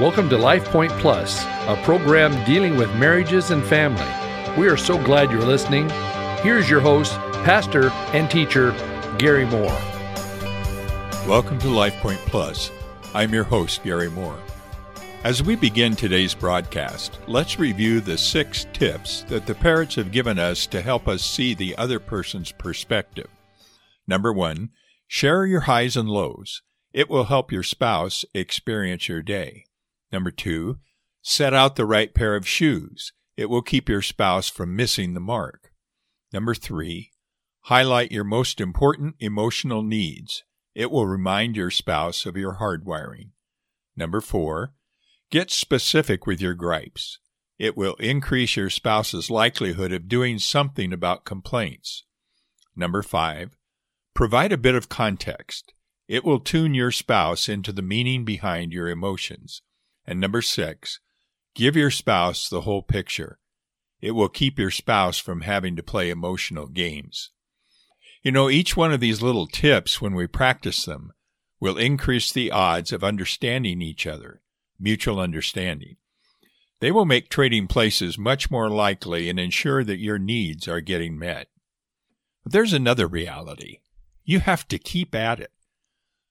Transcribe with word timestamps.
Welcome 0.00 0.30
to 0.30 0.38
Life 0.38 0.64
Point 0.64 0.92
Plus, 0.92 1.44
a 1.44 1.78
program 1.84 2.32
dealing 2.46 2.78
with 2.78 2.88
marriages 2.96 3.50
and 3.50 3.62
family. 3.62 4.02
We 4.58 4.66
are 4.66 4.76
so 4.78 4.96
glad 5.04 5.30
you're 5.30 5.42
listening. 5.42 5.90
Here's 6.42 6.70
your 6.70 6.80
host, 6.80 7.12
pastor 7.44 7.90
and 8.14 8.30
teacher, 8.30 8.70
Gary 9.18 9.44
Moore. 9.44 9.78
Welcome 11.28 11.58
to 11.58 11.68
Life 11.68 11.94
Point 11.96 12.18
Plus. 12.20 12.70
I'm 13.12 13.34
your 13.34 13.44
host, 13.44 13.84
Gary 13.84 14.08
Moore. 14.08 14.38
As 15.22 15.42
we 15.42 15.54
begin 15.54 15.94
today's 15.94 16.32
broadcast, 16.32 17.18
let's 17.26 17.58
review 17.58 18.00
the 18.00 18.16
six 18.16 18.66
tips 18.72 19.24
that 19.24 19.44
the 19.44 19.54
Parrotts 19.54 19.96
have 19.96 20.12
given 20.12 20.38
us 20.38 20.66
to 20.68 20.80
help 20.80 21.08
us 21.08 21.22
see 21.22 21.52
the 21.52 21.76
other 21.76 22.00
person's 22.00 22.52
perspective. 22.52 23.28
Number 24.08 24.32
one, 24.32 24.70
share 25.06 25.44
your 25.44 25.60
highs 25.60 25.94
and 25.94 26.08
lows. 26.08 26.62
It 26.94 27.10
will 27.10 27.24
help 27.24 27.52
your 27.52 27.62
spouse 27.62 28.24
experience 28.32 29.06
your 29.06 29.20
day. 29.20 29.66
Number 30.12 30.30
two, 30.30 30.78
set 31.22 31.54
out 31.54 31.76
the 31.76 31.86
right 31.86 32.14
pair 32.14 32.36
of 32.36 32.48
shoes. 32.48 33.12
It 33.36 33.48
will 33.48 33.62
keep 33.62 33.88
your 33.88 34.02
spouse 34.02 34.48
from 34.48 34.76
missing 34.76 35.14
the 35.14 35.20
mark. 35.20 35.72
Number 36.32 36.54
three, 36.54 37.10
highlight 37.62 38.12
your 38.12 38.24
most 38.24 38.60
important 38.60 39.16
emotional 39.20 39.82
needs. 39.82 40.44
It 40.74 40.90
will 40.90 41.06
remind 41.06 41.56
your 41.56 41.70
spouse 41.70 42.26
of 42.26 42.36
your 42.36 42.56
hardwiring. 42.56 43.30
Number 43.96 44.20
four, 44.20 44.74
Get 45.30 45.52
specific 45.52 46.26
with 46.26 46.40
your 46.40 46.54
gripes. 46.54 47.20
It 47.56 47.76
will 47.76 47.94
increase 48.00 48.56
your 48.56 48.68
spouse's 48.68 49.30
likelihood 49.30 49.92
of 49.92 50.08
doing 50.08 50.40
something 50.40 50.92
about 50.92 51.24
complaints. 51.24 52.04
Number 52.74 53.00
five, 53.00 53.56
provide 54.12 54.50
a 54.50 54.58
bit 54.58 54.74
of 54.74 54.88
context. 54.88 55.72
It 56.08 56.24
will 56.24 56.40
tune 56.40 56.74
your 56.74 56.90
spouse 56.90 57.48
into 57.48 57.70
the 57.72 57.82
meaning 57.82 58.24
behind 58.24 58.72
your 58.72 58.88
emotions. 58.88 59.62
And 60.10 60.18
number 60.18 60.42
six, 60.42 60.98
give 61.54 61.76
your 61.76 61.92
spouse 61.92 62.48
the 62.48 62.62
whole 62.62 62.82
picture. 62.82 63.38
It 64.00 64.10
will 64.10 64.28
keep 64.28 64.58
your 64.58 64.72
spouse 64.72 65.18
from 65.18 65.42
having 65.42 65.76
to 65.76 65.84
play 65.84 66.10
emotional 66.10 66.66
games. 66.66 67.30
You 68.24 68.32
know, 68.32 68.50
each 68.50 68.76
one 68.76 68.92
of 68.92 68.98
these 68.98 69.22
little 69.22 69.46
tips, 69.46 70.00
when 70.00 70.16
we 70.16 70.26
practice 70.26 70.84
them, 70.84 71.12
will 71.60 71.78
increase 71.78 72.32
the 72.32 72.50
odds 72.50 72.90
of 72.92 73.04
understanding 73.04 73.80
each 73.80 74.04
other 74.04 74.42
mutual 74.80 75.20
understanding. 75.20 75.96
They 76.80 76.90
will 76.90 77.04
make 77.04 77.28
trading 77.28 77.68
places 77.68 78.18
much 78.18 78.50
more 78.50 78.68
likely 78.68 79.28
and 79.28 79.38
ensure 79.38 79.84
that 79.84 80.00
your 80.00 80.18
needs 80.18 80.66
are 80.66 80.80
getting 80.80 81.16
met. 81.16 81.46
But 82.42 82.52
there's 82.52 82.72
another 82.72 83.06
reality. 83.06 83.78
You 84.24 84.40
have 84.40 84.66
to 84.68 84.78
keep 84.78 85.14
at 85.14 85.38
it. 85.38 85.52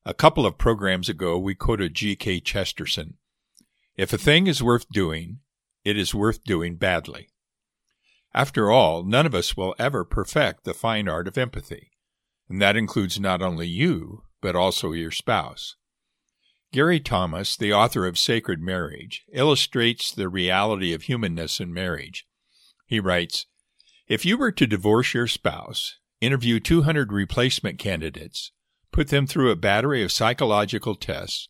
A 0.03 0.13
couple 0.13 0.45
of 0.45 0.57
programs 0.57 1.07
ago, 1.07 1.37
we 1.37 1.55
quoted 1.55 1.93
G.K. 1.93 2.41
Chesterton. 2.41 3.13
If 3.99 4.13
a 4.13 4.17
thing 4.17 4.47
is 4.47 4.63
worth 4.63 4.87
doing, 4.87 5.39
it 5.83 5.97
is 5.97 6.15
worth 6.15 6.45
doing 6.45 6.77
badly. 6.77 7.27
After 8.33 8.71
all, 8.71 9.03
none 9.03 9.25
of 9.25 9.35
us 9.35 9.57
will 9.57 9.75
ever 9.77 10.05
perfect 10.05 10.63
the 10.63 10.73
fine 10.73 11.09
art 11.09 11.27
of 11.27 11.37
empathy, 11.37 11.91
and 12.47 12.61
that 12.61 12.77
includes 12.77 13.19
not 13.19 13.41
only 13.41 13.67
you, 13.67 14.23
but 14.39 14.55
also 14.55 14.93
your 14.93 15.11
spouse. 15.11 15.75
Gary 16.71 17.01
Thomas, 17.01 17.57
the 17.57 17.73
author 17.73 18.07
of 18.07 18.17
Sacred 18.17 18.61
Marriage, 18.61 19.25
illustrates 19.33 20.13
the 20.13 20.29
reality 20.29 20.93
of 20.93 21.01
humanness 21.01 21.59
in 21.59 21.73
marriage. 21.73 22.25
He 22.85 23.01
writes 23.01 23.47
If 24.07 24.25
you 24.25 24.37
were 24.37 24.53
to 24.53 24.65
divorce 24.65 25.13
your 25.13 25.27
spouse, 25.27 25.97
interview 26.21 26.61
200 26.61 27.11
replacement 27.11 27.79
candidates, 27.79 28.53
put 28.93 29.09
them 29.09 29.27
through 29.27 29.51
a 29.51 29.57
battery 29.57 30.03
of 30.03 30.13
psychological 30.13 30.95
tests, 30.95 31.49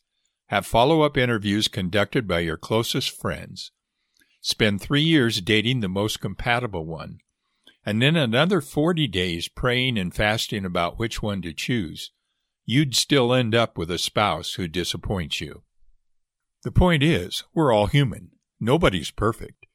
have 0.49 0.65
follow 0.65 1.01
up 1.01 1.15
interviews 1.15 1.67
conducted 1.67 2.27
by 2.27 2.39
your 2.39 2.57
closest 2.57 3.11
friends, 3.11 3.71
spend 4.41 4.81
three 4.81 5.01
years 5.01 5.41
dating 5.41 5.79
the 5.79 5.87
most 5.87 6.19
compatible 6.19 6.85
one, 6.85 7.19
and 7.85 8.01
then 8.01 8.15
another 8.15 8.59
40 8.59 9.07
days 9.07 9.47
praying 9.47 9.97
and 9.97 10.13
fasting 10.13 10.65
about 10.65 10.97
which 10.97 11.21
one 11.21 11.41
to 11.43 11.53
choose, 11.53 12.11
you'd 12.65 12.95
still 12.95 13.33
end 13.33 13.53
up 13.53 13.77
with 13.77 13.91
a 13.91 13.99
spouse 13.99 14.53
who 14.53 14.67
disappoints 14.67 15.39
you. 15.39 15.61
The 16.63 16.71
point 16.71 17.03
is, 17.03 17.43
we're 17.53 17.71
all 17.71 17.87
human. 17.87 18.31
Nobody's 18.59 19.11
perfect. 19.11 19.67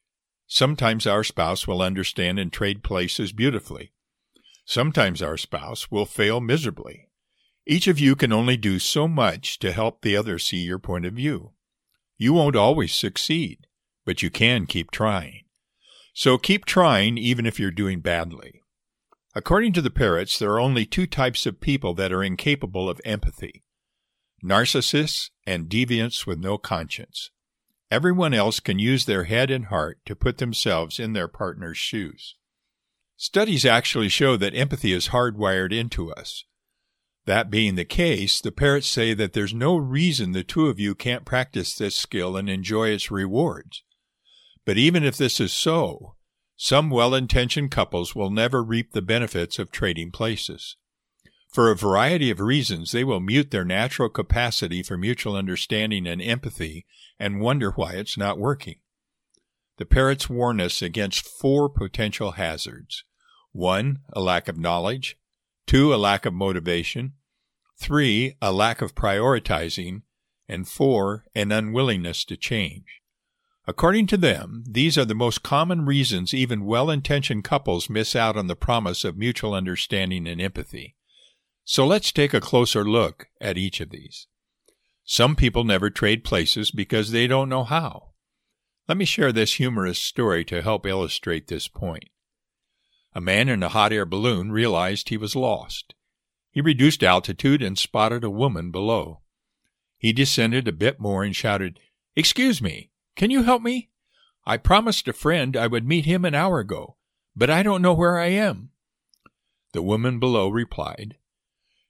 Sometimes 0.45 1.07
our 1.07 1.23
spouse 1.23 1.67
will 1.67 1.81
understand 1.81 2.37
and 2.37 2.51
trade 2.51 2.83
places 2.83 3.31
beautifully. 3.31 3.93
Sometimes 4.65 5.21
our 5.21 5.37
spouse 5.37 5.89
will 5.89 6.05
fail 6.05 6.41
miserably. 6.41 7.04
Each 7.67 7.87
of 7.87 7.99
you 7.99 8.15
can 8.15 8.31
only 8.31 8.57
do 8.57 8.79
so 8.79 9.07
much 9.07 9.59
to 9.59 9.71
help 9.71 10.01
the 10.01 10.15
other 10.15 10.37
see 10.37 10.57
your 10.57 10.79
point 10.79 11.05
of 11.05 11.13
view. 11.13 11.53
You 12.17 12.33
won't 12.33 12.55
always 12.55 12.93
succeed, 12.93 13.67
but 14.05 14.21
you 14.21 14.29
can 14.29 14.65
keep 14.65 14.91
trying. 14.91 15.41
So 16.13 16.37
keep 16.37 16.65
trying 16.65 17.17
even 17.17 17.45
if 17.45 17.59
you're 17.59 17.71
doing 17.71 17.99
badly. 17.99 18.61
According 19.33 19.73
to 19.73 19.81
the 19.81 19.89
Parrotts, 19.89 20.37
there 20.37 20.51
are 20.51 20.59
only 20.59 20.85
two 20.85 21.07
types 21.07 21.45
of 21.45 21.59
people 21.59 21.93
that 21.95 22.13
are 22.13 22.23
incapable 22.23 22.89
of 22.89 23.01
empathy 23.03 23.63
narcissists 24.45 25.31
and 25.47 25.69
deviants 25.69 26.27
with 26.27 26.39
no 26.39 26.57
conscience. 26.57 27.31
Everyone 27.89 28.33
else 28.33 28.59
can 28.59 28.77
use 28.77 29.05
their 29.05 29.23
head 29.23 29.49
and 29.49 29.65
heart 29.65 29.99
to 30.05 30.15
put 30.15 30.37
themselves 30.37 30.99
in 30.99 31.13
their 31.13 31.27
partner's 31.27 31.77
shoes. 31.77 32.35
Studies 33.17 33.65
actually 33.65 34.09
show 34.09 34.37
that 34.37 34.55
empathy 34.55 34.91
is 34.91 35.09
hardwired 35.09 35.73
into 35.73 36.11
us. 36.11 36.43
That 37.25 37.49
being 37.49 37.75
the 37.75 37.85
case, 37.85 38.39
the 38.39 38.51
Parrotts 38.51 38.87
say 38.87 39.13
that 39.15 39.33
there's 39.33 39.53
no 39.53 39.75
reason 39.77 40.31
the 40.31 40.43
two 40.43 40.67
of 40.67 40.79
you 40.79 40.93
can't 40.93 41.25
practice 41.25 41.75
this 41.75 41.95
skill 41.95 42.37
and 42.37 42.49
enjoy 42.49 42.89
its 42.89 43.09
rewards. 43.09 43.83
But 44.65 44.77
even 44.77 45.03
if 45.03 45.17
this 45.17 45.39
is 45.39 45.51
so, 45.51 46.15
some 46.55 46.89
well 46.89 47.15
intentioned 47.15 47.71
couples 47.71 48.15
will 48.15 48.29
never 48.29 48.63
reap 48.63 48.91
the 48.91 49.01
benefits 49.01 49.57
of 49.57 49.71
trading 49.71 50.11
places. 50.11 50.77
For 51.51 51.71
a 51.71 51.75
variety 51.75 52.29
of 52.29 52.39
reasons, 52.39 52.91
they 52.91 53.03
will 53.03 53.19
mute 53.19 53.49
their 53.49 53.65
natural 53.65 54.09
capacity 54.09 54.83
for 54.83 54.97
mutual 54.97 55.35
understanding 55.35 56.05
and 56.05 56.21
empathy 56.21 56.85
and 57.19 57.39
wonder 57.39 57.71
why 57.71 57.93
it's 57.93 58.17
not 58.17 58.37
working. 58.37 58.75
The 59.77 59.85
Parrotts 59.85 60.29
warn 60.29 60.61
us 60.61 60.81
against 60.81 61.27
four 61.27 61.69
potential 61.69 62.31
hazards. 62.31 63.03
One, 63.51 63.99
a 64.13 64.21
lack 64.21 64.47
of 64.47 64.57
knowledge. 64.57 65.17
Two, 65.67 65.93
a 65.93 65.97
lack 65.97 66.25
of 66.25 66.33
motivation. 66.33 67.13
Three, 67.77 68.35
a 68.41 68.51
lack 68.51 68.81
of 68.81 68.95
prioritizing. 68.95 70.03
And 70.47 70.67
four, 70.67 71.25
an 71.33 71.51
unwillingness 71.51 72.23
to 72.25 72.37
change. 72.37 73.01
According 73.67 74.05
to 74.07 74.17
them, 74.17 74.63
these 74.69 74.95
are 74.95 75.05
the 75.05 75.15
most 75.15 75.41
common 75.41 75.85
reasons 75.85 76.35
even 76.35 76.65
well 76.65 76.91
intentioned 76.91 77.43
couples 77.43 77.89
miss 77.89 78.15
out 78.15 78.37
on 78.37 78.45
the 78.45 78.55
promise 78.55 79.03
of 79.03 79.17
mutual 79.17 79.55
understanding 79.55 80.27
and 80.27 80.39
empathy. 80.39 80.95
So 81.63 81.85
let's 81.87 82.11
take 82.11 82.33
a 82.35 82.39
closer 82.39 82.85
look 82.85 83.27
at 83.41 83.57
each 83.57 83.81
of 83.81 83.89
these. 83.89 84.27
Some 85.03 85.35
people 85.35 85.63
never 85.63 85.89
trade 85.89 86.23
places 86.23 86.69
because 86.69 87.09
they 87.09 87.25
don't 87.25 87.49
know 87.49 87.63
how. 87.63 88.11
Let 88.87 88.97
me 88.99 89.05
share 89.05 89.31
this 89.31 89.55
humorous 89.55 89.97
story 89.97 90.45
to 90.45 90.61
help 90.61 90.85
illustrate 90.85 91.47
this 91.47 91.67
point. 91.67 92.09
A 93.15 93.21
man 93.21 93.47
in 93.47 93.63
a 93.63 93.69
hot 93.69 93.93
air 93.93 94.05
balloon 94.05 94.51
realized 94.51 95.07
he 95.07 95.15
was 95.15 95.37
lost. 95.37 95.95
He 96.51 96.59
reduced 96.59 97.01
altitude 97.01 97.61
and 97.61 97.79
spotted 97.79 98.25
a 98.25 98.29
woman 98.29 98.71
below. 98.71 99.21
He 99.97 100.11
descended 100.11 100.67
a 100.67 100.73
bit 100.73 100.99
more 100.99 101.23
and 101.23 101.33
shouted, 101.33 101.79
Excuse 102.17 102.61
me, 102.61 102.91
can 103.15 103.31
you 103.31 103.43
help 103.43 103.61
me? 103.61 103.89
I 104.45 104.57
promised 104.57 105.07
a 105.07 105.13
friend 105.13 105.55
I 105.55 105.67
would 105.67 105.87
meet 105.87 106.03
him 106.03 106.25
an 106.25 106.35
hour 106.35 106.59
ago, 106.59 106.97
but 107.35 107.49
I 107.49 107.63
don't 107.63 107.81
know 107.81 107.93
where 107.93 108.19
I 108.19 108.27
am. 108.27 108.71
The 109.71 109.81
woman 109.81 110.19
below 110.19 110.49
replied, 110.49 111.17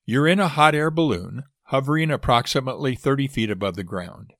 You're 0.05 0.27
in 0.27 0.39
a 0.39 0.47
hot 0.47 0.75
air 0.75 0.91
balloon, 0.91 1.43
hovering 1.63 2.11
approximately 2.11 2.95
30 2.95 3.27
feet 3.27 3.49
above 3.49 3.75
the 3.75 3.83
ground. 3.83 4.33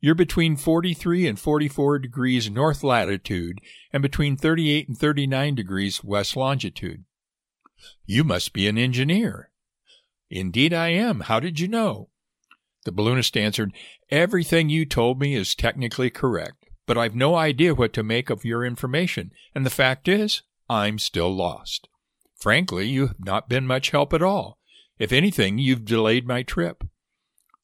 You're 0.00 0.14
between 0.14 0.56
43 0.56 1.26
and 1.26 1.38
44 1.38 1.98
degrees 1.98 2.50
north 2.50 2.84
latitude 2.84 3.60
and 3.92 4.02
between 4.02 4.36
38 4.36 4.88
and 4.88 4.98
39 4.98 5.54
degrees 5.54 6.04
west 6.04 6.36
longitude. 6.36 7.04
You 8.04 8.24
must 8.24 8.52
be 8.52 8.68
an 8.68 8.78
engineer. 8.78 9.50
Indeed, 10.30 10.74
I 10.74 10.88
am. 10.88 11.20
How 11.20 11.40
did 11.40 11.60
you 11.60 11.68
know? 11.68 12.10
The 12.84 12.92
balloonist 12.92 13.36
answered, 13.36 13.72
Everything 14.10 14.68
you 14.68 14.84
told 14.84 15.20
me 15.20 15.34
is 15.34 15.54
technically 15.54 16.10
correct, 16.10 16.66
but 16.86 16.98
I've 16.98 17.16
no 17.16 17.34
idea 17.34 17.74
what 17.74 17.92
to 17.94 18.02
make 18.02 18.30
of 18.30 18.44
your 18.44 18.64
information, 18.64 19.32
and 19.54 19.66
the 19.66 19.70
fact 19.70 20.08
is, 20.08 20.42
I'm 20.68 20.98
still 20.98 21.34
lost. 21.34 21.88
Frankly, 22.38 22.86
you 22.86 23.08
have 23.08 23.24
not 23.24 23.48
been 23.48 23.66
much 23.66 23.90
help 23.90 24.12
at 24.12 24.22
all. 24.22 24.58
If 24.98 25.12
anything, 25.12 25.58
you've 25.58 25.84
delayed 25.84 26.26
my 26.26 26.42
trip. 26.42 26.84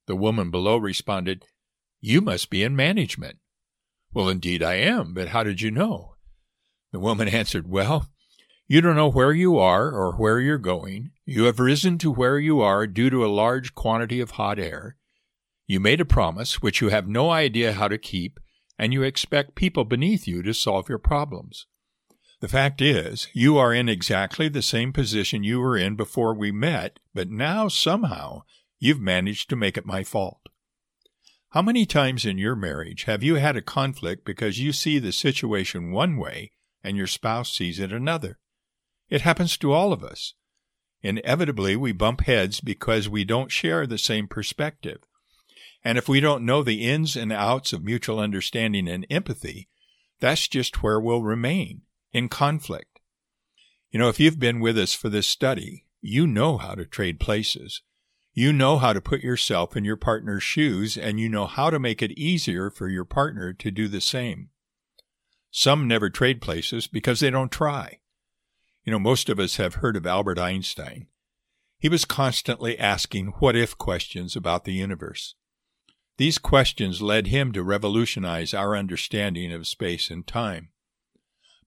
The 0.07 0.17
woman 0.17 0.51
below 0.51 0.77
responded, 0.77 1.45
You 2.05 2.21
must 2.21 2.51
be 2.51 2.65
in 2.65 2.75
management. 2.75 3.39
Well, 4.13 4.29
indeed 4.29 4.61
I 4.61 4.75
am, 4.75 5.15
but 5.15 5.29
how 5.29 5.45
did 5.45 5.61
you 5.61 5.71
know? 5.71 6.17
The 6.91 6.99
woman 6.99 7.29
answered, 7.29 7.71
Well, 7.71 8.09
you 8.67 8.81
don't 8.81 8.97
know 8.97 9.09
where 9.09 9.33
you 9.33 9.57
are 9.59 9.93
or 9.93 10.17
where 10.17 10.41
you're 10.41 10.59
going. 10.59 11.13
You 11.25 11.45
have 11.45 11.61
risen 11.61 11.99
to 11.99 12.11
where 12.11 12.41
you 12.41 12.61
are 12.61 12.89
due 12.89 13.09
to 13.09 13.25
a 13.25 13.29
large 13.29 13.77
quantity 13.77 14.19
of 14.19 14.33
hot 14.33 14.59
air. 14.59 14.97
You 15.69 15.79
made 15.79 16.01
a 16.01 16.05
promise 16.05 16.61
which 16.61 16.81
you 16.81 16.89
have 16.89 17.07
no 17.07 17.31
idea 17.31 17.75
how 17.75 17.87
to 17.87 17.99
keep, 17.99 18.41
and 18.77 18.93
you 18.93 19.05
expect 19.05 19.55
people 19.55 19.85
beneath 19.85 20.27
you 20.27 20.43
to 20.43 20.53
solve 20.53 20.89
your 20.89 20.99
problems. 20.99 21.67
The 22.41 22.49
fact 22.49 22.83
is, 22.83 23.29
you 23.33 23.59
are 23.59 23.73
in 23.73 23.89
exactly 23.89 24.49
the 24.49 24.61
same 24.61 24.93
position 24.93 25.45
you 25.45 25.61
were 25.61 25.77
in 25.79 25.95
before 25.95 26.35
we 26.35 26.51
met, 26.51 26.99
but 27.15 27.31
now 27.31 27.69
somehow 27.69 28.43
you've 28.81 29.01
managed 29.01 29.49
to 29.51 29.57
make 29.57 29.79
it 29.79 29.87
my 29.87 30.03
fault. 30.03 30.49
How 31.53 31.61
many 31.61 31.85
times 31.85 32.25
in 32.25 32.39
your 32.39 32.57
marriage 32.57 33.05
have 33.05 33.23
you 33.23 33.35
had 33.35 33.59
a 33.59 33.63
conflict 33.63 34.25
because 34.25 34.59
you 34.59 34.73
see 34.73 34.99
the 34.99 35.13
situation 35.13 35.93
one 35.93 36.17
way 36.17 36.51
and 36.83 36.97
your 36.97 37.07
spouse 37.07 37.53
sees 37.53 37.79
it 37.79 37.93
another? 37.93 38.39
It 39.11 39.21
happens 39.21 39.59
to 39.59 39.71
all 39.71 39.93
of 39.93 40.03
us. 40.03 40.33
Inevitably, 41.03 41.77
we 41.77 41.93
bump 41.93 42.23
heads 42.23 42.63
because 42.63 43.07
we 43.07 43.25
don't 43.25 43.53
share 43.53 43.87
the 43.87 43.99
same 43.99 44.29
perspective. 44.29 45.03
And 45.85 45.99
if 45.99 46.09
we 46.09 46.21
don't 46.21 46.47
know 46.47 46.63
the 46.63 46.89
ins 46.89 47.17
and 47.17 47.31
outs 47.31 47.75
of 47.75 47.85
mutual 47.85 48.19
understanding 48.19 48.89
and 48.89 49.07
empathy, 49.11 49.69
that's 50.21 50.49
just 50.49 50.83
where 50.83 50.99
we'll 50.99 51.23
remain 51.23 51.83
in 52.15 52.31
conflict. 52.31 52.99
You 53.91 53.99
know, 53.99 54.09
if 54.09 54.19
you've 54.19 54.41
been 54.41 54.61
with 54.61 54.79
us 54.79 54.95
for 54.95 55.11
this 55.11 55.27
study, 55.27 55.85
you 56.01 56.27
know 56.27 56.57
how 56.57 56.75
to 56.77 56.87
trade 56.87 57.21
places. 57.21 57.83
You 58.35 58.53
know 58.53 58.79
how 58.79 58.95
to 58.95 59.01
put 59.01 59.21
yourself 59.21 59.77
in 59.77 59.85
your 59.85 59.97
partner's 59.97 60.43
shoes, 60.43 60.97
and 60.97 61.21
you 61.21 61.29
know 61.29 61.47
how 61.47 61.69
to 61.69 61.79
make 61.79 62.01
it 62.01 62.19
easier 62.19 62.71
for 62.71 62.89
your 62.89 63.05
partner 63.05 63.53
to 63.53 63.71
do 63.71 63.89
the 63.89 64.01
same. 64.01 64.49
Some 65.51 65.87
never 65.87 66.09
trade 66.09 66.41
places 66.41 66.87
because 66.87 67.21
they 67.21 67.29
don't 67.29 67.53
try. 67.53 67.99
You 68.85 68.93
know, 68.93 68.99
most 68.99 69.29
of 69.29 69.39
us 69.39 69.57
have 69.57 69.77
heard 69.77 69.97
of 69.97 70.07
Albert 70.07 70.39
Einstein. 70.39 71.09
He 71.79 71.91
was 71.91 72.07
constantly 72.07 72.79
asking 72.79 73.35
what 73.39 73.55
if 73.55 73.77
questions 73.77 74.35
about 74.35 74.65
the 74.65 74.73
universe. 74.73 75.35
These 76.17 76.39
questions 76.39 77.03
led 77.03 77.27
him 77.27 77.53
to 77.53 77.63
revolutionize 77.63 78.55
our 78.55 78.77
understanding 78.77 79.53
of 79.53 79.67
space 79.67 80.11
and 80.11 80.27
time. 80.27 80.71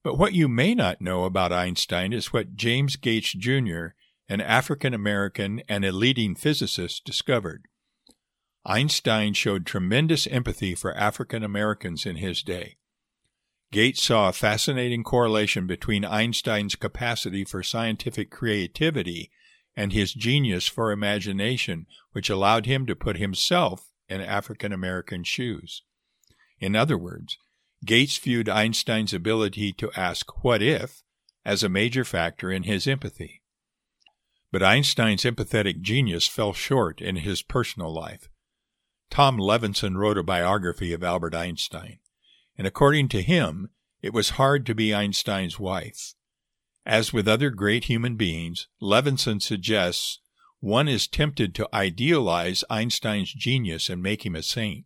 But 0.04 0.18
what 0.18 0.34
you 0.34 0.48
may 0.48 0.74
not 0.74 1.02
know 1.02 1.26
about 1.26 1.52
Einstein 1.52 2.12
is 2.12 2.34
what 2.34 2.56
James 2.56 2.96
Gates 2.96 3.34
Jr., 3.34 3.88
an 4.27 4.42
African 4.42 4.94
American 4.94 5.62
and 5.69 5.86
a 5.86 5.92
leading 5.92 6.36
physicist, 6.36 7.06
discovered. 7.06 7.68
Einstein 8.66 9.33
showed 9.33 9.66
tremendous 9.66 10.25
empathy 10.27 10.74
for 10.74 10.95
African 10.95 11.44
Americans 11.44 12.06
in 12.06 12.16
his 12.16 12.42
day. 12.42 12.77
Gates 13.72 14.01
saw 14.01 14.30
a 14.30 14.33
fascinating 14.33 15.04
correlation 15.04 15.68
between 15.68 16.06
Einstein's 16.06 16.75
capacity 16.75 17.44
for 17.44 17.62
scientific 17.62 18.31
creativity 18.31 19.30
and 19.75 19.92
his 19.92 20.13
genius 20.13 20.68
for 20.68 20.92
imagination, 20.92 21.86
which 22.13 22.30
allowed 22.30 22.66
him 22.66 22.86
to 22.86 22.95
put 22.95 23.18
himself 23.18 23.92
in 24.07 24.21
African 24.21 24.71
American 24.71 25.24
shoes. 25.24 25.83
In 26.60 26.75
other 26.75 26.98
words, 26.98 27.38
Gates 27.83 28.18
viewed 28.18 28.50
Einstein's 28.50 29.13
ability 29.13 29.74
to 29.74 29.92
ask 29.95 30.44
what 30.44 30.62
if 30.62 31.04
as 31.44 31.62
a 31.62 31.69
major 31.69 32.04
factor 32.04 32.51
in 32.51 32.63
his 32.63 32.88
empathy. 32.88 33.42
But 34.51 34.63
Einstein's 34.63 35.24
empathetic 35.24 35.81
genius 35.81 36.27
fell 36.27 36.53
short 36.53 37.01
in 37.01 37.18
his 37.18 37.42
personal 37.42 37.94
life. 37.94 38.30
Tom 39.09 39.38
Levenson 39.38 39.97
wrote 39.97 40.18
a 40.18 40.24
biography 40.24 40.94
of 40.94 41.03
Albert 41.03 41.36
Einstein, 41.36 42.00
and 42.57 42.65
according 42.65 43.09
to 43.09 43.21
him, 43.21 43.69
it 44.01 44.13
was 44.13 44.31
hard 44.31 44.65
to 44.65 44.75
be 44.75 44.94
Einstein's 44.94 45.59
wife. 45.59 46.13
As 46.86 47.12
with 47.12 47.27
other 47.27 47.50
great 47.50 47.86
human 47.86 48.15
beings, 48.15 48.68
Levenson 48.81 49.42
suggests 49.42 50.19
one 50.59 50.88
is 50.88 51.07
tempted 51.07 51.53
to 51.56 51.69
idealize 51.74 52.63
Einstein's 52.69 53.33
genius 53.33 53.89
and 53.89 54.01
make 54.01 54.25
him 54.25 54.36
a 54.36 54.44
saint. 54.44 54.86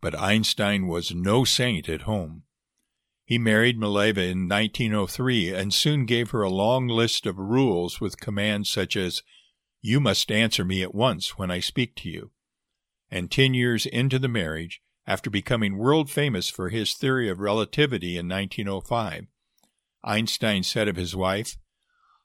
But 0.00 0.18
Einstein 0.18 0.86
was 0.86 1.14
no 1.14 1.44
saint 1.44 1.88
at 1.88 2.02
home. 2.02 2.42
He 3.32 3.38
married 3.38 3.78
Mileva 3.78 4.30
in 4.30 4.46
1903 4.46 5.54
and 5.54 5.72
soon 5.72 6.04
gave 6.04 6.32
her 6.32 6.42
a 6.42 6.50
long 6.50 6.86
list 6.86 7.24
of 7.24 7.38
rules 7.38 7.98
with 7.98 8.20
commands 8.20 8.68
such 8.68 8.94
as, 8.94 9.22
You 9.80 10.00
must 10.00 10.30
answer 10.30 10.66
me 10.66 10.82
at 10.82 10.94
once 10.94 11.38
when 11.38 11.50
I 11.50 11.58
speak 11.58 11.96
to 11.96 12.10
you. 12.10 12.32
And 13.10 13.30
ten 13.30 13.54
years 13.54 13.86
into 13.86 14.18
the 14.18 14.28
marriage, 14.28 14.82
after 15.06 15.30
becoming 15.30 15.78
world 15.78 16.10
famous 16.10 16.50
for 16.50 16.68
his 16.68 16.92
theory 16.92 17.30
of 17.30 17.40
relativity 17.40 18.18
in 18.18 18.28
1905, 18.28 19.28
Einstein 20.04 20.62
said 20.62 20.86
of 20.86 20.96
his 20.96 21.16
wife, 21.16 21.56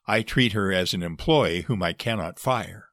I 0.06 0.20
treat 0.20 0.52
her 0.52 0.70
as 0.70 0.92
an 0.92 1.02
employee 1.02 1.62
whom 1.62 1.82
I 1.82 1.94
cannot 1.94 2.38
fire. 2.38 2.90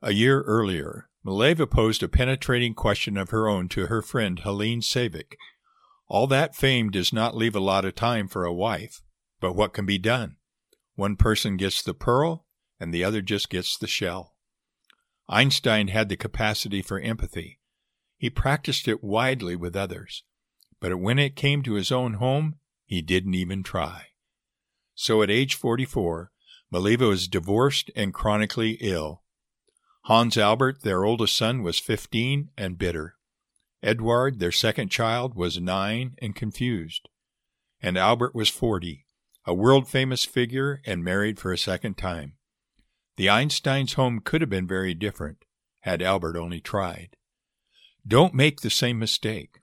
A 0.00 0.12
year 0.12 0.42
earlier, 0.42 1.08
Mileva 1.26 1.68
posed 1.68 2.04
a 2.04 2.08
penetrating 2.08 2.74
question 2.74 3.16
of 3.16 3.30
her 3.30 3.48
own 3.48 3.66
to 3.70 3.88
her 3.88 4.00
friend 4.00 4.38
Helene 4.38 4.80
Savick. 4.80 5.34
All 6.08 6.26
that 6.28 6.54
fame 6.54 6.90
does 6.90 7.12
not 7.12 7.36
leave 7.36 7.56
a 7.56 7.60
lot 7.60 7.84
of 7.84 7.94
time 7.94 8.28
for 8.28 8.44
a 8.44 8.54
wife, 8.54 9.02
but 9.40 9.54
what 9.54 9.72
can 9.72 9.86
be 9.86 9.98
done? 9.98 10.36
One 10.94 11.16
person 11.16 11.56
gets 11.56 11.82
the 11.82 11.94
pearl, 11.94 12.46
and 12.78 12.92
the 12.92 13.04
other 13.04 13.20
just 13.20 13.50
gets 13.50 13.76
the 13.76 13.86
shell. 13.86 14.36
Einstein 15.28 15.88
had 15.88 16.08
the 16.08 16.16
capacity 16.16 16.80
for 16.80 17.00
empathy. 17.00 17.58
He 18.16 18.30
practiced 18.30 18.86
it 18.86 19.02
widely 19.02 19.56
with 19.56 19.74
others, 19.74 20.22
but 20.80 20.96
when 20.98 21.18
it 21.18 21.36
came 21.36 21.62
to 21.64 21.74
his 21.74 21.90
own 21.90 22.14
home, 22.14 22.56
he 22.84 23.02
didn't 23.02 23.34
even 23.34 23.62
try. 23.62 24.06
So 24.94 25.22
at 25.22 25.30
age 25.30 25.54
44, 25.56 26.30
Mileva 26.72 27.08
was 27.08 27.28
divorced 27.28 27.90
and 27.96 28.14
chronically 28.14 28.78
ill. 28.80 29.22
Hans 30.04 30.36
Albert, 30.36 30.82
their 30.82 31.04
oldest 31.04 31.36
son, 31.36 31.62
was 31.62 31.80
15 31.80 32.50
and 32.56 32.78
bitter. 32.78 33.15
Edward, 33.82 34.38
their 34.38 34.52
second 34.52 34.90
child, 34.90 35.34
was 35.34 35.60
9 35.60 36.16
and 36.20 36.34
confused. 36.34 37.08
And 37.80 37.96
Albert 37.96 38.34
was 38.34 38.48
40, 38.48 39.06
a 39.44 39.54
world 39.54 39.88
famous 39.88 40.24
figure 40.24 40.80
and 40.86 41.04
married 41.04 41.38
for 41.38 41.52
a 41.52 41.58
second 41.58 41.96
time. 41.96 42.34
The 43.16 43.26
Einsteins' 43.26 43.94
home 43.94 44.20
could 44.20 44.40
have 44.40 44.50
been 44.50 44.66
very 44.66 44.94
different 44.94 45.44
had 45.86 46.02
Albert 46.02 46.36
only 46.36 46.60
tried. 46.60 47.16
Don't 48.06 48.34
make 48.34 48.60
the 48.60 48.70
same 48.70 48.98
mistake. 48.98 49.60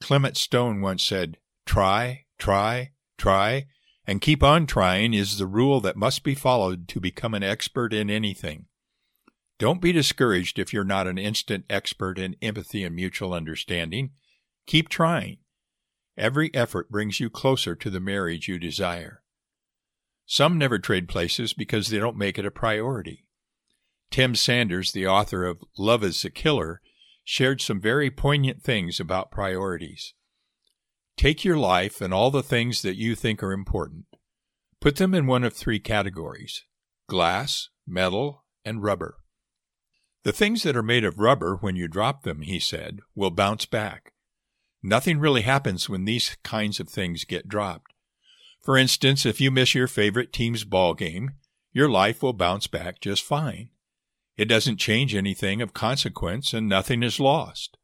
Clement 0.00 0.36
Stone 0.36 0.82
once 0.82 1.02
said, 1.02 1.38
Try, 1.64 2.26
try, 2.38 2.92
try, 3.16 3.66
and 4.06 4.20
keep 4.20 4.42
on 4.42 4.66
trying 4.66 5.14
is 5.14 5.38
the 5.38 5.46
rule 5.46 5.80
that 5.80 5.96
must 5.96 6.22
be 6.24 6.34
followed 6.34 6.88
to 6.88 7.00
become 7.00 7.32
an 7.32 7.42
expert 7.42 7.94
in 7.94 8.10
anything. 8.10 8.66
Don't 9.60 9.82
be 9.82 9.92
discouraged 9.92 10.58
if 10.58 10.72
you're 10.72 10.84
not 10.84 11.06
an 11.06 11.18
instant 11.18 11.66
expert 11.68 12.18
in 12.18 12.34
empathy 12.40 12.82
and 12.82 12.96
mutual 12.96 13.34
understanding. 13.34 14.12
Keep 14.66 14.88
trying. 14.88 15.36
Every 16.16 16.50
effort 16.54 16.90
brings 16.90 17.20
you 17.20 17.28
closer 17.28 17.74
to 17.74 17.90
the 17.90 18.00
marriage 18.00 18.48
you 18.48 18.58
desire. 18.58 19.22
Some 20.24 20.56
never 20.56 20.78
trade 20.78 21.08
places 21.08 21.52
because 21.52 21.88
they 21.88 21.98
don't 21.98 22.16
make 22.16 22.38
it 22.38 22.46
a 22.46 22.50
priority. 22.50 23.26
Tim 24.10 24.34
Sanders, 24.34 24.92
the 24.92 25.06
author 25.06 25.44
of 25.44 25.62
Love 25.76 26.02
is 26.04 26.24
a 26.24 26.30
Killer, 26.30 26.80
shared 27.22 27.60
some 27.60 27.82
very 27.82 28.10
poignant 28.10 28.62
things 28.62 28.98
about 28.98 29.30
priorities. 29.30 30.14
Take 31.18 31.44
your 31.44 31.58
life 31.58 32.00
and 32.00 32.14
all 32.14 32.30
the 32.30 32.42
things 32.42 32.80
that 32.80 32.96
you 32.96 33.14
think 33.14 33.42
are 33.42 33.52
important. 33.52 34.06
Put 34.80 34.96
them 34.96 35.12
in 35.14 35.26
one 35.26 35.44
of 35.44 35.52
three 35.52 35.80
categories 35.80 36.64
glass, 37.08 37.68
metal, 37.86 38.46
and 38.64 38.82
rubber. 38.82 39.19
The 40.22 40.32
things 40.32 40.64
that 40.64 40.76
are 40.76 40.82
made 40.82 41.04
of 41.04 41.18
rubber, 41.18 41.56
when 41.56 41.76
you 41.76 41.88
drop 41.88 42.24
them, 42.24 42.42
he 42.42 42.60
said, 42.60 43.00
will 43.14 43.30
bounce 43.30 43.64
back. 43.64 44.12
Nothing 44.82 45.18
really 45.18 45.42
happens 45.42 45.88
when 45.88 46.04
these 46.04 46.36
kinds 46.42 46.78
of 46.78 46.90
things 46.90 47.24
get 47.24 47.48
dropped. 47.48 47.92
For 48.60 48.76
instance, 48.76 49.24
if 49.24 49.40
you 49.40 49.50
miss 49.50 49.74
your 49.74 49.86
favorite 49.86 50.30
team's 50.30 50.64
ball 50.64 50.92
game, 50.92 51.36
your 51.72 51.88
life 51.88 52.22
will 52.22 52.34
bounce 52.34 52.66
back 52.66 53.00
just 53.00 53.22
fine. 53.22 53.70
It 54.36 54.44
doesn't 54.44 54.76
change 54.76 55.14
anything 55.14 55.62
of 55.62 55.72
consequence 55.72 56.52
and 56.52 56.68
nothing 56.68 57.02
is 57.02 57.18
lost. 57.18 57.78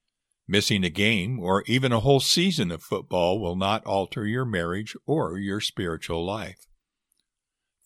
Missing 0.46 0.84
a 0.84 0.90
game 0.90 1.40
or 1.40 1.64
even 1.66 1.90
a 1.90 2.00
whole 2.00 2.20
season 2.20 2.70
of 2.70 2.82
football 2.82 3.40
will 3.40 3.56
not 3.56 3.84
alter 3.86 4.26
your 4.26 4.44
marriage 4.44 4.94
or 5.06 5.38
your 5.38 5.60
spiritual 5.60 6.24
life. 6.24 6.66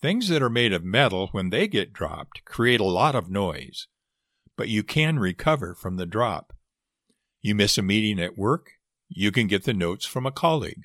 Things 0.03 0.29
that 0.29 0.43
are 0.43 0.51
made 0.51 0.73
of 0.73 0.85
metal, 0.85 1.29
when 1.29 1.51
they 1.51 1.69
get 1.69 1.93
dropped, 1.93 2.45
create 2.45 2.81
a 2.81 2.85
lot 2.85 3.15
of 3.15 3.31
noise 3.31 3.87
but 4.61 4.69
you 4.69 4.83
can 4.83 5.19
recover 5.19 5.75
from 5.75 5.97
the 5.97 6.05
drop. 6.05 6.53
You 7.41 7.55
miss 7.55 7.79
a 7.79 7.83
meeting 7.83 8.23
at 8.23 8.37
work, 8.37 8.73
you 9.09 9.33
can 9.33 9.47
get 9.47 9.65
the 9.65 9.73
notes 9.73 10.05
from 10.05 10.27
a 10.27 10.31
colleague. 10.31 10.83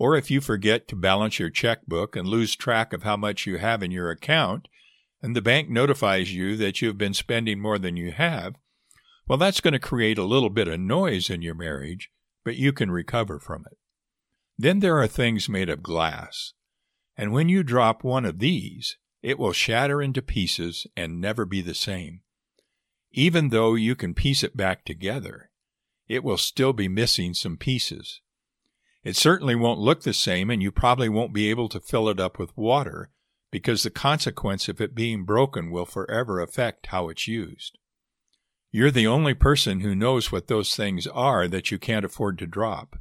Or 0.00 0.16
if 0.16 0.32
you 0.32 0.40
forget 0.40 0.88
to 0.88 0.96
balance 0.96 1.38
your 1.38 1.48
checkbook 1.48 2.16
and 2.16 2.26
lose 2.26 2.56
track 2.56 2.92
of 2.92 3.04
how 3.04 3.16
much 3.16 3.46
you 3.46 3.58
have 3.58 3.84
in 3.84 3.92
your 3.92 4.10
account, 4.10 4.66
and 5.22 5.36
the 5.36 5.40
bank 5.40 5.70
notifies 5.70 6.34
you 6.34 6.56
that 6.56 6.82
you 6.82 6.88
have 6.88 6.98
been 6.98 7.14
spending 7.14 7.60
more 7.60 7.78
than 7.78 7.96
you 7.96 8.10
have, 8.10 8.56
well, 9.28 9.38
that's 9.38 9.60
going 9.60 9.74
to 9.74 9.78
create 9.78 10.18
a 10.18 10.24
little 10.24 10.50
bit 10.50 10.66
of 10.66 10.80
noise 10.80 11.30
in 11.30 11.40
your 11.40 11.54
marriage, 11.54 12.10
but 12.44 12.56
you 12.56 12.72
can 12.72 12.90
recover 12.90 13.38
from 13.38 13.64
it. 13.70 13.78
Then 14.58 14.80
there 14.80 14.98
are 14.98 15.06
things 15.06 15.48
made 15.48 15.68
of 15.68 15.84
glass, 15.84 16.52
and 17.16 17.30
when 17.32 17.48
you 17.48 17.62
drop 17.62 18.02
one 18.02 18.24
of 18.24 18.40
these, 18.40 18.98
it 19.22 19.38
will 19.38 19.52
shatter 19.52 20.02
into 20.02 20.20
pieces 20.20 20.84
and 20.96 21.20
never 21.20 21.44
be 21.44 21.60
the 21.60 21.74
same. 21.74 22.22
Even 23.12 23.48
though 23.48 23.74
you 23.74 23.94
can 23.94 24.14
piece 24.14 24.42
it 24.42 24.56
back 24.56 24.84
together, 24.84 25.50
it 26.08 26.24
will 26.24 26.38
still 26.38 26.72
be 26.72 26.88
missing 26.88 27.34
some 27.34 27.56
pieces. 27.56 28.20
It 29.04 29.16
certainly 29.16 29.54
won't 29.54 29.80
look 29.80 30.02
the 30.02 30.12
same, 30.12 30.50
and 30.50 30.62
you 30.62 30.70
probably 30.70 31.08
won't 31.08 31.32
be 31.32 31.50
able 31.50 31.68
to 31.70 31.80
fill 31.80 32.08
it 32.08 32.20
up 32.20 32.38
with 32.38 32.56
water 32.56 33.10
because 33.50 33.82
the 33.82 33.90
consequence 33.90 34.68
of 34.68 34.80
it 34.80 34.94
being 34.94 35.24
broken 35.24 35.70
will 35.70 35.86
forever 35.86 36.40
affect 36.40 36.86
how 36.86 37.08
it's 37.08 37.26
used. 37.26 37.78
You're 38.70 38.90
the 38.90 39.06
only 39.06 39.32
person 39.32 39.80
who 39.80 39.94
knows 39.94 40.30
what 40.30 40.48
those 40.48 40.76
things 40.76 41.06
are 41.06 41.48
that 41.48 41.70
you 41.70 41.78
can't 41.78 42.04
afford 42.04 42.38
to 42.38 42.46
drop. 42.46 42.98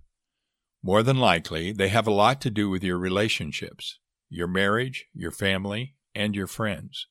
More 0.82 1.04
than 1.04 1.18
likely, 1.18 1.74
they 1.74 1.90
have 1.90 2.08
a 2.08 2.12
lot 2.12 2.40
to 2.42 2.50
do 2.50 2.70
with 2.70 2.84
your 2.84 2.98
relationships, 2.98 4.00
your 4.30 4.48
marriage, 4.48 5.08
your 5.14 5.32
family, 5.32 5.96
and 6.16 6.36
your 6.36 6.48
friends. 6.48 7.08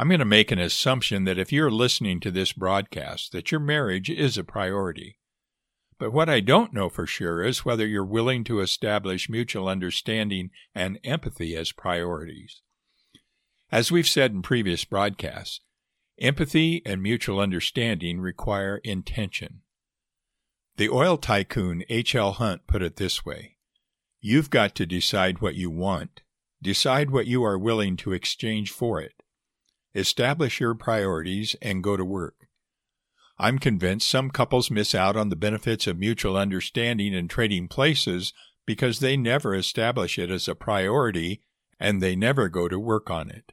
I'm 0.00 0.08
going 0.08 0.20
to 0.20 0.24
make 0.24 0.50
an 0.50 0.58
assumption 0.58 1.24
that 1.24 1.38
if 1.38 1.52
you're 1.52 1.70
listening 1.70 2.20
to 2.20 2.30
this 2.30 2.54
broadcast, 2.54 3.32
that 3.32 3.52
your 3.52 3.60
marriage 3.60 4.08
is 4.08 4.38
a 4.38 4.42
priority. 4.42 5.18
But 5.98 6.10
what 6.10 6.30
I 6.30 6.40
don't 6.40 6.72
know 6.72 6.88
for 6.88 7.06
sure 7.06 7.42
is 7.42 7.66
whether 7.66 7.86
you're 7.86 8.02
willing 8.02 8.42
to 8.44 8.60
establish 8.60 9.28
mutual 9.28 9.68
understanding 9.68 10.52
and 10.74 10.98
empathy 11.04 11.54
as 11.54 11.72
priorities. 11.72 12.62
As 13.70 13.92
we've 13.92 14.08
said 14.08 14.32
in 14.32 14.40
previous 14.40 14.86
broadcasts, 14.86 15.60
empathy 16.18 16.80
and 16.86 17.02
mutual 17.02 17.38
understanding 17.38 18.20
require 18.20 18.80
intention. 18.82 19.60
The 20.78 20.88
oil 20.88 21.18
tycoon 21.18 21.84
H.L. 21.90 22.32
Hunt 22.32 22.66
put 22.66 22.80
it 22.80 22.96
this 22.96 23.26
way 23.26 23.58
You've 24.18 24.48
got 24.48 24.74
to 24.76 24.86
decide 24.86 25.42
what 25.42 25.56
you 25.56 25.70
want, 25.70 26.22
decide 26.62 27.10
what 27.10 27.26
you 27.26 27.44
are 27.44 27.58
willing 27.58 27.98
to 27.98 28.14
exchange 28.14 28.70
for 28.70 28.98
it, 28.98 29.19
establish 29.94 30.60
your 30.60 30.74
priorities, 30.74 31.56
and 31.60 31.82
go 31.82 31.96
to 31.96 32.04
work. 32.04 32.48
I'm 33.38 33.58
convinced 33.58 34.08
some 34.08 34.30
couples 34.30 34.70
miss 34.70 34.94
out 34.94 35.16
on 35.16 35.30
the 35.30 35.36
benefits 35.36 35.86
of 35.86 35.98
mutual 35.98 36.36
understanding 36.36 37.14
and 37.14 37.28
trading 37.28 37.68
places 37.68 38.34
because 38.66 39.00
they 39.00 39.16
never 39.16 39.54
establish 39.54 40.18
it 40.18 40.30
as 40.30 40.46
a 40.46 40.54
priority 40.54 41.42
and 41.80 42.02
they 42.02 42.14
never 42.14 42.48
go 42.48 42.68
to 42.68 42.78
work 42.78 43.10
on 43.10 43.30
it. 43.30 43.52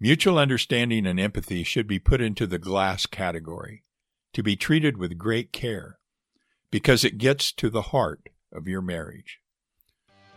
Mutual 0.00 0.38
understanding 0.38 1.06
and 1.06 1.18
empathy 1.20 1.62
should 1.62 1.86
be 1.86 1.98
put 1.98 2.20
into 2.20 2.46
the 2.46 2.58
glass 2.58 3.06
category, 3.06 3.82
to 4.32 4.42
be 4.42 4.56
treated 4.56 4.96
with 4.96 5.18
great 5.18 5.52
care, 5.52 5.98
because 6.70 7.04
it 7.04 7.18
gets 7.18 7.52
to 7.52 7.70
the 7.70 7.82
heart 7.82 8.28
of 8.52 8.68
your 8.68 8.82
marriage. 8.82 9.38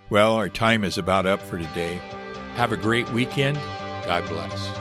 Well, 0.10 0.36
our 0.36 0.50
time 0.50 0.84
is 0.84 0.98
about 0.98 1.26
up 1.26 1.42
for 1.42 1.58
today. 1.58 2.00
Have 2.56 2.72
a 2.72 2.78
great 2.78 3.10
weekend. 3.12 3.58
God 4.06 4.28
bless. 4.28 4.81